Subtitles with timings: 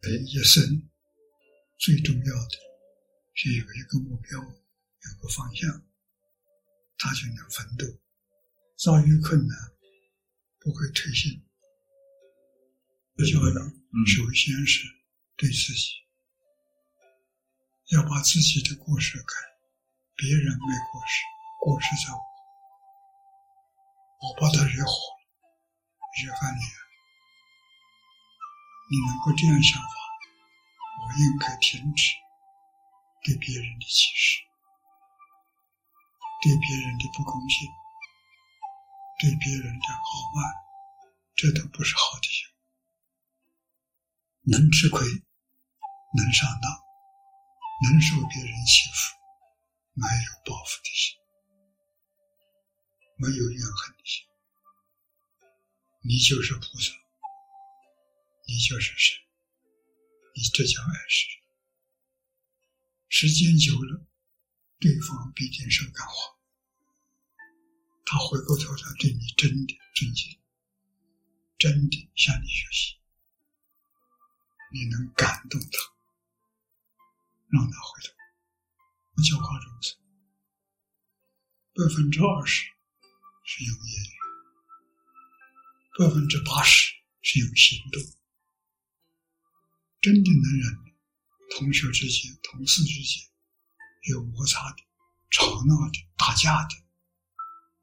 [0.00, 0.88] 人一生
[1.76, 2.56] 最重要的
[3.34, 5.68] 是有一个目标，有个方向，
[6.96, 7.84] 他就能奋斗，
[8.76, 9.58] 遭遇困难
[10.60, 11.42] 不会退心。
[13.16, 13.52] 这教育
[14.06, 14.86] 首先是
[15.36, 15.94] 对自己，
[17.90, 19.34] 要把自己的故事改，
[20.14, 21.24] 别人没故事，
[21.60, 22.20] 故事在我，
[24.28, 25.18] 我把他惹火了，
[26.24, 26.87] 惹翻脸。
[28.90, 29.88] 你能够这样想法，
[31.04, 32.14] 我应该停止
[33.22, 34.40] 对别人的歧视，
[36.42, 37.68] 对别人的不公平，
[39.20, 40.54] 对别人的傲慢，
[41.36, 42.54] 这都不是好的行为。
[44.56, 45.06] 能吃亏，
[46.16, 46.72] 能上当，
[47.84, 49.14] 能受别人欺负，
[49.92, 51.18] 没有报复的心，
[53.16, 54.24] 没有怨恨的心，
[56.00, 56.90] 你就是菩萨。
[58.48, 59.14] 你就是神，
[60.34, 61.44] 你这叫爱世人。
[63.10, 64.06] 时间久了，
[64.80, 66.38] 对方必定受感化，
[68.06, 70.40] 他回过头来对你真的尊敬，
[71.58, 72.96] 真的向你学习，
[74.72, 75.78] 你能感动他，
[77.50, 78.14] 让他回头。
[79.12, 79.94] 我讲话如此，
[81.74, 82.64] 百分之二十
[83.44, 84.16] 是用言语，
[85.98, 88.00] 百分之八十是用行动。
[90.08, 90.74] 真的能忍，
[91.50, 93.28] 同学之间、同事之间
[94.08, 94.76] 有摩擦的、
[95.28, 96.74] 吵闹的、打架的，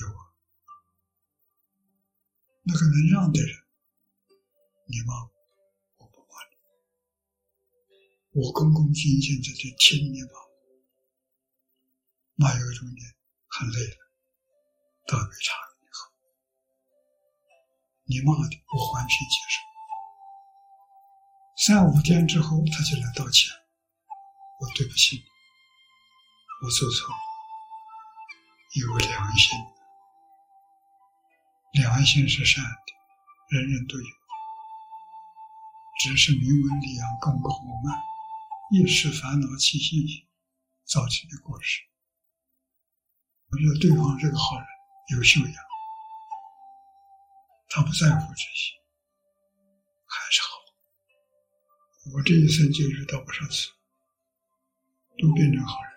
[0.00, 0.32] 有啊。
[2.62, 3.54] 那个能让的人，
[4.86, 5.30] 你骂我，
[5.98, 6.56] 我不骂你，
[8.40, 10.56] 我恭恭敬敬在这听你骂我。
[12.36, 13.14] 骂有一种人
[13.46, 14.10] 很累了，
[15.06, 16.10] 倒杯茶给你喝，
[18.04, 19.75] 你骂的我欢喜接受。
[21.66, 23.50] 三五天之后，他就来道歉。
[24.60, 25.22] 我对不起你，
[26.62, 27.16] 我做错了。
[28.74, 29.58] 有良心，
[31.72, 32.70] 良心是善的，
[33.58, 34.06] 人人都有。
[35.98, 38.00] 只是名闻利养，功高我慢，
[38.70, 40.24] 一时烦恼起心性，
[40.84, 41.80] 造成的过失。
[43.50, 44.66] 我觉得对方是个好人，
[45.16, 45.54] 有修养，
[47.70, 48.75] 他不在乎这些，
[52.16, 53.68] 我这一生就遇到不少次，
[55.18, 55.95] 都变成好人。